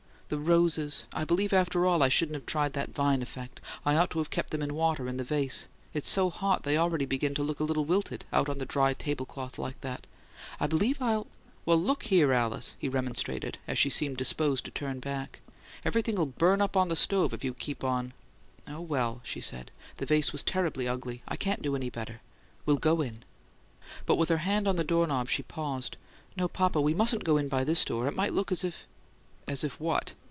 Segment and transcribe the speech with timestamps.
[0.33, 1.07] "The roses.
[1.11, 4.29] I believe after all I shouldn't have tried that vine effect; I ought to have
[4.29, 5.67] kept them in water, in the vase.
[5.93, 8.93] It's so hot, they already begin to look a little wilted, out on the dry
[8.93, 10.07] tablecloth like that.
[10.57, 11.27] I believe I'll"
[11.65, 15.41] "Why, look here, Alice!" he remonstrated, as she seemed disposed to turn back.
[15.83, 18.13] "Everything'll burn up on the stove if you keep on"
[18.69, 22.21] "Oh, well," she said, "the vase was terribly ugly; I can't do any better.
[22.65, 23.25] We'll go in."
[24.05, 25.97] But with her hand on the door knob she paused.
[26.37, 26.79] "No, papa.
[26.79, 28.07] We mustn't go in by this door.
[28.07, 28.87] It might look as if"
[29.51, 30.13] "As if what?"